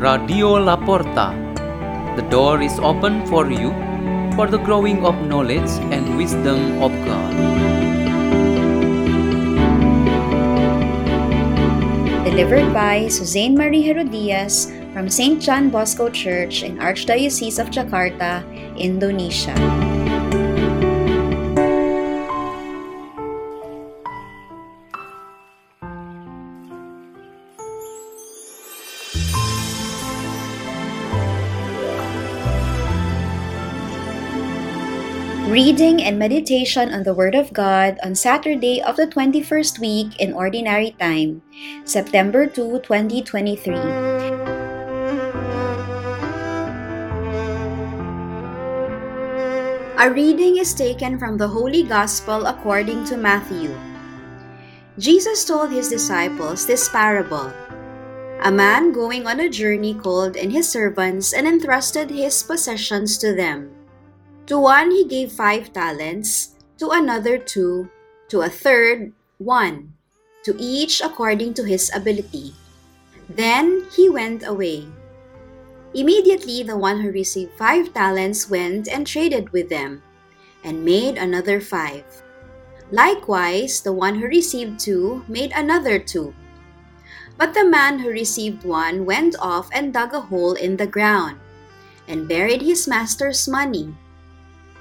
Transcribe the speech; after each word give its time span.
Radio 0.00 0.56
La 0.56 0.80
Porta. 0.80 1.36
The 2.16 2.24
door 2.32 2.62
is 2.62 2.80
open 2.80 3.20
for 3.26 3.52
you 3.52 3.68
for 4.32 4.48
the 4.48 4.56
growing 4.56 5.04
of 5.04 5.12
knowledge 5.28 5.68
and 5.92 6.16
wisdom 6.16 6.80
of 6.80 6.88
God. 7.04 7.32
Delivered 12.24 12.72
by 12.72 13.08
Suzanne 13.08 13.52
Marie 13.52 13.82
Herodias 13.84 14.72
from 14.96 15.10
St. 15.10 15.36
John 15.36 15.68
Bosco 15.68 16.08
Church 16.08 16.62
in 16.62 16.78
Archdiocese 16.80 17.60
of 17.60 17.68
Jakarta, 17.68 18.40
Indonesia. 18.80 19.52
Reading 35.50 35.98
and 35.98 36.14
meditation 36.14 36.94
on 36.94 37.02
the 37.02 37.10
Word 37.10 37.34
of 37.34 37.50
God 37.50 37.98
on 38.06 38.14
Saturday 38.14 38.78
of 38.78 38.94
the 38.94 39.10
21st 39.10 39.82
week 39.82 40.14
in 40.22 40.30
Ordinary 40.30 40.94
Time, 40.94 41.42
September 41.82 42.46
2, 42.46 42.86
2023. 42.86 43.74
A 49.98 50.06
reading 50.06 50.62
is 50.62 50.70
taken 50.70 51.18
from 51.18 51.34
the 51.34 51.50
Holy 51.50 51.82
Gospel 51.82 52.46
according 52.46 53.02
to 53.10 53.18
Matthew. 53.18 53.74
Jesus 55.02 55.42
told 55.42 55.74
his 55.74 55.90
disciples 55.90 56.62
this 56.62 56.86
parable. 56.86 57.50
A 58.46 58.54
man 58.54 58.94
going 58.94 59.26
on 59.26 59.42
a 59.42 59.50
journey 59.50 59.98
called 59.98 60.38
in 60.38 60.54
his 60.54 60.70
servants 60.70 61.34
and 61.34 61.42
entrusted 61.42 62.06
his 62.06 62.38
possessions 62.38 63.18
to 63.18 63.34
them. 63.34 63.79
To 64.50 64.58
one 64.58 64.90
he 64.90 65.06
gave 65.06 65.30
five 65.30 65.70
talents, 65.70 66.58
to 66.82 66.90
another 66.90 67.38
two, 67.38 67.86
to 68.34 68.42
a 68.42 68.50
third 68.50 69.14
one, 69.38 69.94
to 70.42 70.58
each 70.58 70.98
according 70.98 71.54
to 71.54 71.62
his 71.62 71.86
ability. 71.94 72.58
Then 73.30 73.86
he 73.94 74.10
went 74.10 74.42
away. 74.42 74.90
Immediately 75.94 76.66
the 76.66 76.74
one 76.74 76.98
who 76.98 77.14
received 77.14 77.54
five 77.54 77.94
talents 77.94 78.50
went 78.50 78.90
and 78.90 79.06
traded 79.06 79.54
with 79.54 79.70
them, 79.70 80.02
and 80.66 80.82
made 80.82 81.14
another 81.14 81.62
five. 81.62 82.02
Likewise, 82.90 83.78
the 83.86 83.94
one 83.94 84.18
who 84.18 84.26
received 84.26 84.82
two 84.82 85.22
made 85.30 85.54
another 85.54 85.96
two. 85.96 86.34
But 87.38 87.54
the 87.54 87.62
man 87.62 88.02
who 88.02 88.10
received 88.10 88.66
one 88.66 89.06
went 89.06 89.38
off 89.38 89.70
and 89.70 89.94
dug 89.94 90.10
a 90.10 90.26
hole 90.26 90.58
in 90.58 90.74
the 90.74 90.90
ground, 90.90 91.38
and 92.10 92.26
buried 92.26 92.66
his 92.66 92.90
master's 92.90 93.46
money. 93.46 93.94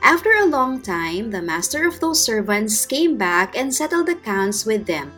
After 0.01 0.31
a 0.31 0.45
long 0.45 0.81
time, 0.81 1.31
the 1.31 1.41
master 1.41 1.87
of 1.87 1.99
those 1.99 2.23
servants 2.23 2.85
came 2.85 3.17
back 3.17 3.55
and 3.55 3.73
settled 3.73 4.09
accounts 4.09 4.65
with 4.65 4.85
them. 4.85 5.11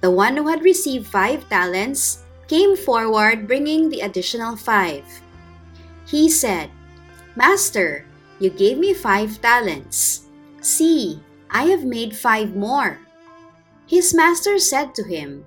The 0.00 0.10
one 0.10 0.36
who 0.36 0.48
had 0.48 0.62
received 0.62 1.06
five 1.06 1.48
talents 1.48 2.24
came 2.48 2.76
forward 2.76 3.46
bringing 3.46 3.88
the 3.88 4.00
additional 4.00 4.56
five. 4.56 5.04
He 6.06 6.28
said, 6.28 6.70
Master, 7.36 8.04
you 8.38 8.50
gave 8.50 8.78
me 8.78 8.94
five 8.94 9.40
talents. 9.40 10.26
See, 10.60 11.22
I 11.50 11.64
have 11.70 11.84
made 11.84 12.16
five 12.16 12.56
more. 12.56 12.98
His 13.86 14.14
master 14.14 14.58
said 14.58 14.94
to 14.94 15.04
him, 15.04 15.46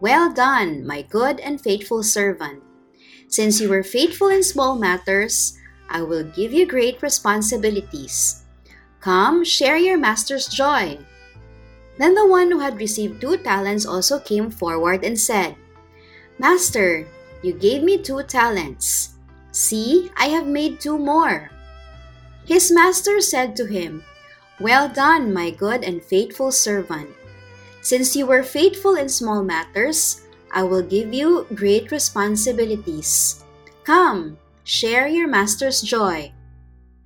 Well 0.00 0.32
done, 0.32 0.86
my 0.86 1.02
good 1.02 1.40
and 1.40 1.60
faithful 1.60 2.02
servant. 2.02 2.62
Since 3.28 3.60
you 3.60 3.68
were 3.68 3.82
faithful 3.82 4.28
in 4.28 4.42
small 4.42 4.76
matters, 4.76 5.58
I 5.88 6.02
will 6.02 6.24
give 6.24 6.52
you 6.52 6.66
great 6.66 7.02
responsibilities. 7.02 8.42
Come, 9.00 9.44
share 9.44 9.76
your 9.76 9.96
master's 9.96 10.48
joy. 10.48 10.98
Then 11.98 12.14
the 12.14 12.26
one 12.26 12.50
who 12.50 12.58
had 12.58 12.78
received 12.78 13.20
two 13.20 13.38
talents 13.38 13.86
also 13.86 14.18
came 14.18 14.50
forward 14.50 15.04
and 15.04 15.18
said, 15.18 15.56
Master, 16.38 17.06
you 17.42 17.52
gave 17.52 17.82
me 17.82 17.96
two 17.98 18.22
talents. 18.24 19.16
See, 19.52 20.10
I 20.16 20.26
have 20.28 20.46
made 20.46 20.80
two 20.80 20.98
more. 20.98 21.50
His 22.44 22.70
master 22.70 23.20
said 23.20 23.56
to 23.56 23.66
him, 23.66 24.04
Well 24.60 24.88
done, 24.88 25.32
my 25.32 25.50
good 25.50 25.82
and 25.82 26.02
faithful 26.02 26.52
servant. 26.52 27.10
Since 27.80 28.16
you 28.16 28.26
were 28.26 28.42
faithful 28.42 28.96
in 28.96 29.08
small 29.08 29.42
matters, 29.42 30.26
I 30.52 30.62
will 30.62 30.82
give 30.82 31.14
you 31.14 31.46
great 31.54 31.90
responsibilities. 31.90 33.44
Come, 33.84 34.38
share 34.66 35.06
your 35.06 35.30
master's 35.30 35.78
joy. 35.78 36.34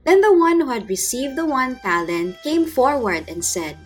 Then 0.09 0.25
the 0.25 0.33
one 0.33 0.65
who 0.65 0.73
had 0.73 0.89
received 0.89 1.37
the 1.37 1.45
one 1.45 1.77
talent 1.77 2.41
came 2.41 2.65
forward 2.65 3.29
and 3.29 3.45
said, 3.45 3.77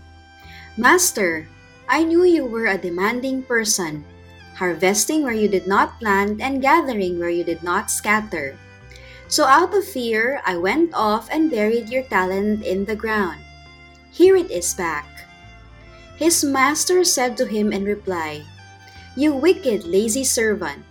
Master, 0.78 1.50
I 1.90 2.06
knew 2.06 2.22
you 2.22 2.46
were 2.46 2.70
a 2.70 2.78
demanding 2.78 3.42
person, 3.42 4.06
harvesting 4.54 5.26
where 5.26 5.34
you 5.34 5.50
did 5.50 5.66
not 5.66 5.98
plant 5.98 6.40
and 6.40 6.62
gathering 6.62 7.18
where 7.18 7.34
you 7.34 7.42
did 7.42 7.66
not 7.66 7.90
scatter. 7.90 8.54
So 9.26 9.42
out 9.42 9.74
of 9.74 9.82
fear, 9.82 10.40
I 10.46 10.54
went 10.54 10.94
off 10.94 11.26
and 11.34 11.50
buried 11.50 11.90
your 11.90 12.06
talent 12.06 12.62
in 12.62 12.86
the 12.86 12.94
ground. 12.94 13.42
Here 14.14 14.36
it 14.38 14.54
is 14.54 14.70
back. 14.78 15.26
His 16.14 16.46
master 16.46 17.02
said 17.02 17.36
to 17.38 17.46
him 17.50 17.74
in 17.74 17.82
reply, 17.82 18.46
You 19.18 19.34
wicked, 19.34 19.82
lazy 19.82 20.22
servant. 20.22 20.86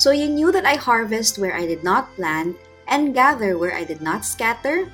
So 0.00 0.16
you 0.16 0.32
knew 0.32 0.48
that 0.48 0.64
I 0.64 0.80
harvest 0.80 1.36
where 1.36 1.52
I 1.52 1.68
did 1.68 1.84
not 1.84 2.16
plant 2.16 2.56
and 2.88 3.12
gather 3.12 3.60
where 3.60 3.76
I 3.76 3.84
did 3.84 4.00
not 4.00 4.24
scatter? 4.24 4.88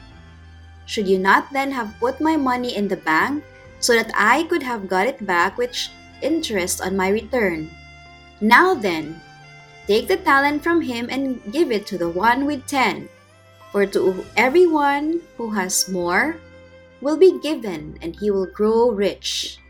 Should 0.82 1.06
you 1.06 1.14
not 1.14 1.46
then 1.54 1.70
have 1.70 1.94
put 2.02 2.18
my 2.18 2.34
money 2.34 2.74
in 2.74 2.90
the 2.90 2.98
bank 2.98 3.46
so 3.78 3.94
that 3.94 4.10
I 4.18 4.50
could 4.50 4.66
have 4.66 4.90
got 4.90 5.06
it 5.06 5.22
back 5.22 5.62
with 5.62 5.70
interest 6.22 6.82
on 6.82 6.98
my 6.98 7.06
return? 7.06 7.70
Now 8.42 8.74
then, 8.74 9.22
take 9.86 10.10
the 10.10 10.18
talent 10.18 10.66
from 10.66 10.82
him 10.82 11.06
and 11.06 11.38
give 11.54 11.70
it 11.70 11.86
to 11.86 11.96
the 11.96 12.10
one 12.10 12.42
with 12.42 12.66
ten. 12.66 13.08
For 13.70 13.86
to 13.86 14.26
everyone 14.34 15.22
who 15.38 15.54
has 15.54 15.86
more 15.86 16.34
will 16.98 17.16
be 17.16 17.38
given, 17.38 17.94
and 18.02 18.18
he 18.18 18.34
will 18.34 18.50
grow 18.50 18.90
rich. 18.90 19.62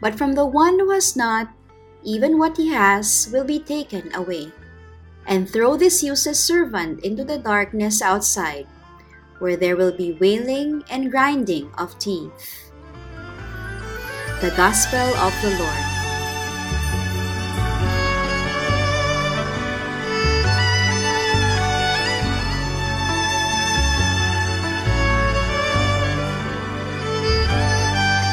But 0.00 0.16
from 0.16 0.32
the 0.32 0.48
one 0.48 0.80
who 0.80 0.88
has 0.88 1.20
not, 1.20 1.52
even 2.00 2.40
what 2.40 2.56
he 2.56 2.72
has 2.72 3.28
will 3.28 3.44
be 3.44 3.60
taken 3.60 4.08
away 4.16 4.48
and 5.26 5.48
throw 5.48 5.76
this 5.76 6.02
useless 6.02 6.42
servant 6.42 7.00
into 7.04 7.24
the 7.24 7.38
darkness 7.38 8.02
outside, 8.02 8.66
where 9.38 9.56
there 9.56 9.76
will 9.76 9.92
be 9.92 10.12
wailing 10.20 10.84
and 10.90 11.10
grinding 11.10 11.70
of 11.78 11.98
teeth. 11.98 12.72
The 14.40 14.52
Gospel 14.56 14.98
of 15.20 15.34
the 15.42 15.56
Lord. 15.58 15.90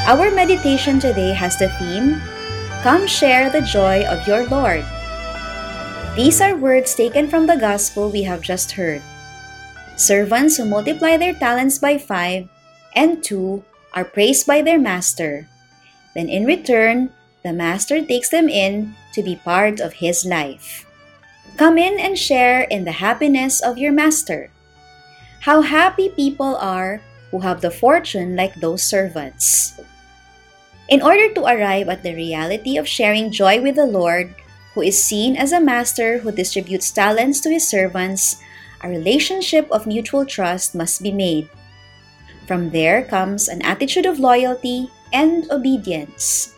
Our 0.08 0.32
meditation 0.32 1.00
today 1.00 1.34
has 1.34 1.60
the 1.60 1.68
theme 1.76 2.22
Come 2.82 3.08
share 3.08 3.50
the 3.50 3.60
joy 3.60 4.06
of 4.08 4.26
your 4.26 4.48
Lord. 4.48 4.86
These 6.18 6.42
are 6.42 6.58
words 6.58 6.98
taken 6.98 7.30
from 7.30 7.46
the 7.46 7.62
gospel 7.62 8.10
we 8.10 8.26
have 8.26 8.42
just 8.42 8.74
heard. 8.74 9.06
Servants 10.02 10.58
who 10.58 10.66
multiply 10.66 11.14
their 11.14 11.38
talents 11.38 11.78
by 11.78 12.02
five 12.02 12.50
and 12.98 13.22
two 13.22 13.62
are 13.94 14.02
praised 14.02 14.50
by 14.50 14.66
their 14.66 14.82
master. 14.82 15.46
Then, 16.18 16.26
in 16.26 16.50
return, 16.50 17.14
the 17.46 17.54
master 17.54 18.02
takes 18.02 18.34
them 18.34 18.50
in 18.50 18.98
to 19.14 19.22
be 19.22 19.38
part 19.46 19.78
of 19.78 20.02
his 20.02 20.26
life. 20.26 20.90
Come 21.54 21.78
in 21.78 22.02
and 22.02 22.18
share 22.18 22.66
in 22.66 22.84
the 22.84 22.98
happiness 22.98 23.62
of 23.62 23.78
your 23.78 23.94
master. 23.94 24.50
How 25.46 25.62
happy 25.62 26.10
people 26.10 26.58
are 26.58 27.00
who 27.30 27.46
have 27.46 27.62
the 27.62 27.70
fortune 27.70 28.36
like 28.36 28.58
those 28.58 28.82
servants. 28.82 29.78
In 30.90 31.04
order 31.06 31.30
to 31.38 31.46
arrive 31.46 31.90
at 31.90 32.02
the 32.02 32.18
reality 32.18 32.74
of 32.74 32.90
sharing 32.90 33.30
joy 33.30 33.62
with 33.62 33.76
the 33.78 33.86
Lord, 33.86 34.34
who 34.78 34.86
is 34.86 35.02
seen 35.02 35.34
as 35.34 35.54
a 35.54 35.60
master 35.60 36.22
who 36.22 36.30
distributes 36.30 36.94
talents 36.94 37.42
to 37.42 37.50
his 37.50 37.66
servants, 37.66 38.38
a 38.86 38.88
relationship 38.88 39.66
of 39.74 39.90
mutual 39.90 40.22
trust 40.24 40.78
must 40.78 41.02
be 41.02 41.10
made. 41.10 41.50
From 42.46 42.70
there 42.70 43.02
comes 43.02 43.50
an 43.50 43.66
attitude 43.66 44.06
of 44.06 44.22
loyalty 44.22 44.94
and 45.12 45.50
obedience. 45.50 46.54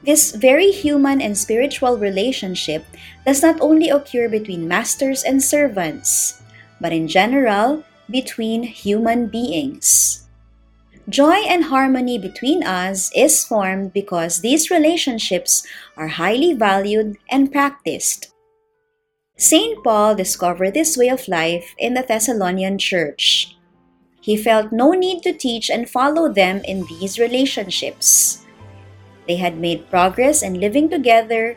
This 0.00 0.32
very 0.32 0.72
human 0.72 1.20
and 1.20 1.36
spiritual 1.36 1.98
relationship 2.00 2.88
does 3.26 3.42
not 3.42 3.60
only 3.60 3.90
occur 3.90 4.32
between 4.32 4.64
masters 4.64 5.20
and 5.20 5.44
servants, 5.44 6.40
but 6.80 6.96
in 6.96 7.04
general 7.04 7.84
between 8.08 8.62
human 8.62 9.28
beings. 9.28 10.27
Joy 11.08 11.40
and 11.48 11.64
harmony 11.64 12.18
between 12.18 12.62
us 12.62 13.10
is 13.16 13.42
formed 13.42 13.94
because 13.94 14.40
these 14.40 14.70
relationships 14.70 15.66
are 15.96 16.20
highly 16.20 16.52
valued 16.52 17.16
and 17.30 17.50
practiced. 17.50 18.28
St. 19.38 19.82
Paul 19.82 20.14
discovered 20.14 20.74
this 20.74 20.98
way 20.98 21.08
of 21.08 21.26
life 21.26 21.74
in 21.78 21.94
the 21.94 22.04
Thessalonian 22.06 22.76
church. 22.76 23.56
He 24.20 24.36
felt 24.36 24.70
no 24.70 24.92
need 24.92 25.22
to 25.22 25.32
teach 25.32 25.70
and 25.70 25.88
follow 25.88 26.28
them 26.30 26.60
in 26.64 26.84
these 26.84 27.18
relationships. 27.18 28.44
They 29.26 29.36
had 29.36 29.56
made 29.56 29.88
progress 29.88 30.42
in 30.42 30.60
living 30.60 30.90
together 30.90 31.56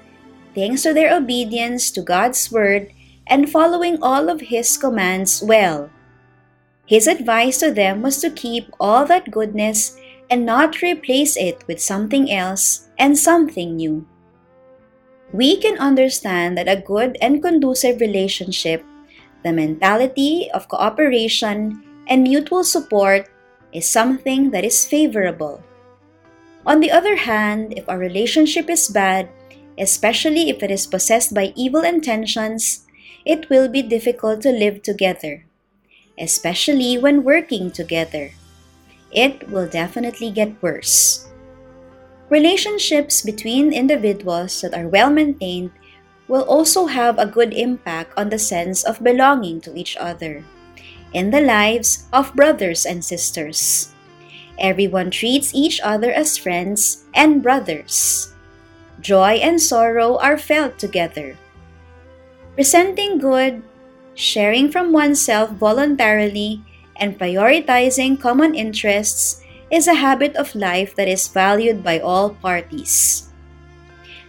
thanks 0.55 0.83
to 0.83 0.93
their 0.93 1.13
obedience 1.13 1.91
to 1.91 2.01
God's 2.01 2.51
word 2.51 2.93
and 3.27 3.51
following 3.51 3.97
all 4.01 4.29
of 4.29 4.39
His 4.39 4.77
commands 4.77 5.43
well. 5.43 5.89
His 6.91 7.07
advice 7.07 7.63
to 7.63 7.71
them 7.71 8.01
was 8.01 8.19
to 8.19 8.29
keep 8.29 8.67
all 8.75 9.05
that 9.05 9.31
goodness 9.31 9.95
and 10.29 10.45
not 10.45 10.81
replace 10.81 11.37
it 11.37 11.63
with 11.65 11.79
something 11.79 12.29
else 12.29 12.89
and 12.99 13.17
something 13.17 13.77
new. 13.77 14.05
We 15.31 15.55
can 15.55 15.79
understand 15.79 16.57
that 16.57 16.67
a 16.67 16.83
good 16.83 17.15
and 17.21 17.41
conducive 17.41 18.01
relationship, 18.01 18.83
the 19.41 19.53
mentality 19.53 20.51
of 20.53 20.67
cooperation 20.67 21.79
and 22.11 22.23
mutual 22.23 22.65
support, 22.65 23.31
is 23.71 23.87
something 23.87 24.51
that 24.51 24.65
is 24.65 24.83
favorable. 24.83 25.63
On 26.65 26.81
the 26.81 26.91
other 26.91 27.15
hand, 27.15 27.73
if 27.77 27.87
a 27.87 27.97
relationship 27.97 28.69
is 28.69 28.89
bad, 28.89 29.29
especially 29.79 30.49
if 30.49 30.61
it 30.61 30.69
is 30.69 30.87
possessed 30.87 31.33
by 31.33 31.53
evil 31.55 31.87
intentions, 31.87 32.85
it 33.23 33.49
will 33.49 33.69
be 33.69 33.81
difficult 33.81 34.41
to 34.41 34.51
live 34.51 34.83
together, 34.83 35.45
especially 36.19 36.97
when 36.97 37.23
working 37.23 37.71
together. 37.71 38.31
It 39.11 39.49
will 39.49 39.67
definitely 39.67 40.31
get 40.31 40.61
worse. 40.61 41.27
Relationships 42.29 43.21
between 43.21 43.73
individuals 43.73 44.61
that 44.61 44.73
are 44.73 44.87
well 44.87 45.11
maintained 45.11 45.71
will 46.27 46.43
also 46.47 46.87
have 46.87 47.19
a 47.19 47.27
good 47.27 47.53
impact 47.53 48.13
on 48.15 48.29
the 48.29 48.39
sense 48.39 48.83
of 48.83 49.03
belonging 49.03 49.59
to 49.59 49.75
each 49.75 49.97
other 49.97 50.45
in 51.13 51.29
the 51.29 51.41
lives 51.41 52.07
of 52.13 52.33
brothers 52.35 52.85
and 52.85 53.03
sisters. 53.03 53.91
Everyone 54.59 55.11
treats 55.11 55.53
each 55.53 55.81
other 55.83 56.11
as 56.11 56.37
friends 56.37 57.03
and 57.13 57.43
brothers. 57.43 58.31
Joy 59.01 59.41
and 59.43 59.59
sorrow 59.59 60.17
are 60.19 60.37
felt 60.37 60.77
together. 60.79 61.35
Presenting 62.55 63.17
good, 63.17 63.63
sharing 64.15 64.71
from 64.71 64.91
oneself 64.91 65.51
voluntarily, 65.51 66.61
and 66.97 67.17
prioritizing 67.17 68.19
common 68.19 68.53
interests 68.55 69.41
is 69.71 69.87
a 69.87 69.95
habit 69.95 70.35
of 70.35 70.53
life 70.53 70.95
that 70.95 71.07
is 71.07 71.27
valued 71.27 71.83
by 71.83 71.99
all 71.99 72.29
parties. 72.29 73.31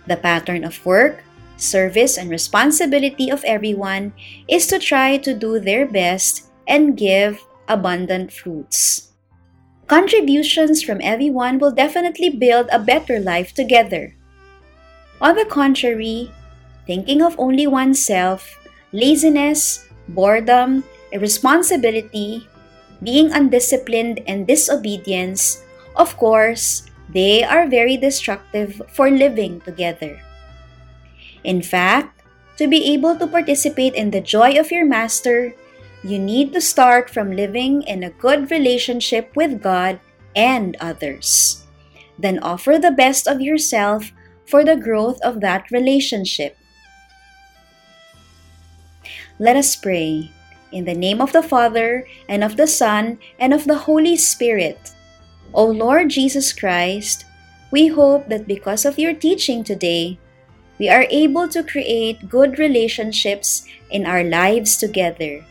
The 0.06 0.16
pattern 0.16 0.64
of 0.64 0.84
work, 0.86 1.22
service, 1.56 2.16
and 2.16 2.30
responsibility 2.30 3.30
of 3.30 3.44
everyone 3.44 4.12
is 4.48 4.66
to 4.68 4.78
try 4.78 5.18
to 5.18 5.34
do 5.34 5.58
their 5.58 5.86
best 5.86 6.50
and 6.66 6.96
give 6.96 7.42
abundant 7.68 8.32
fruits. 8.32 9.12
Contributions 9.86 10.82
from 10.82 11.00
everyone 11.02 11.58
will 11.58 11.70
definitely 11.70 12.30
build 12.30 12.68
a 12.72 12.78
better 12.78 13.20
life 13.20 13.52
together. 13.52 14.14
On 15.20 15.36
the 15.36 15.44
contrary, 15.44 16.30
thinking 16.86 17.22
of 17.22 17.38
only 17.38 17.66
oneself, 17.66 18.58
laziness, 18.92 19.88
boredom, 20.08 20.84
irresponsibility, 21.12 22.48
being 23.02 23.32
undisciplined, 23.32 24.20
and 24.26 24.46
disobedience, 24.46 25.62
of 25.96 26.16
course, 26.16 26.84
they 27.12 27.44
are 27.44 27.66
very 27.68 27.96
destructive 27.96 28.80
for 28.92 29.10
living 29.10 29.60
together. 29.60 30.20
In 31.44 31.60
fact, 31.60 32.22
to 32.56 32.68
be 32.68 32.92
able 32.94 33.16
to 33.16 33.26
participate 33.26 33.94
in 33.94 34.10
the 34.10 34.20
joy 34.20 34.58
of 34.58 34.70
your 34.70 34.86
master, 34.86 35.52
you 36.04 36.18
need 36.18 36.52
to 36.52 36.60
start 36.60 37.10
from 37.10 37.34
living 37.34 37.82
in 37.82 38.02
a 38.02 38.14
good 38.22 38.50
relationship 38.50 39.34
with 39.36 39.62
God 39.62 39.98
and 40.36 40.76
others. 40.80 41.64
Then 42.18 42.38
offer 42.38 42.78
the 42.78 42.90
best 42.90 43.26
of 43.26 43.40
yourself 43.40 44.12
for 44.46 44.64
the 44.64 44.76
growth 44.76 45.20
of 45.22 45.40
that 45.40 45.70
relationship. 45.70 46.56
Let 49.42 49.58
us 49.58 49.74
pray. 49.74 50.30
In 50.70 50.86
the 50.86 50.94
name 50.94 51.18
of 51.18 51.34
the 51.34 51.42
Father, 51.42 52.06
and 52.30 52.46
of 52.46 52.54
the 52.54 52.70
Son, 52.70 53.18
and 53.42 53.50
of 53.50 53.66
the 53.66 53.90
Holy 53.90 54.14
Spirit. 54.14 54.94
O 55.50 55.66
Lord 55.66 56.14
Jesus 56.14 56.54
Christ, 56.54 57.26
we 57.74 57.90
hope 57.90 58.30
that 58.30 58.46
because 58.46 58.86
of 58.86 59.02
your 59.02 59.18
teaching 59.18 59.66
today, 59.66 60.14
we 60.78 60.86
are 60.86 61.10
able 61.10 61.50
to 61.50 61.66
create 61.66 62.30
good 62.30 62.62
relationships 62.62 63.66
in 63.90 64.06
our 64.06 64.22
lives 64.22 64.78
together. 64.78 65.42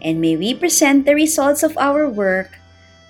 And 0.00 0.24
may 0.24 0.40
we 0.40 0.56
present 0.56 1.04
the 1.04 1.12
results 1.12 1.60
of 1.60 1.76
our 1.76 2.08
work 2.08 2.56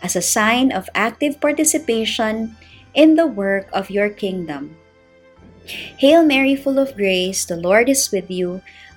as 0.02 0.18
a 0.18 0.20
sign 0.34 0.74
of 0.74 0.90
active 0.98 1.38
participation 1.38 2.58
in 2.90 3.14
the 3.14 3.30
work 3.30 3.70
of 3.70 3.86
your 3.86 4.10
kingdom. 4.10 4.74
Hail 6.02 6.26
Mary, 6.26 6.56
full 6.56 6.82
of 6.82 6.96
grace, 6.98 7.44
the 7.44 7.54
Lord 7.54 7.88
is 7.88 8.10
with 8.10 8.26
you. 8.26 8.62